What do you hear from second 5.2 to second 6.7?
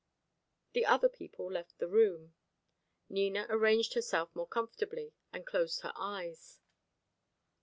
and closed her eyes.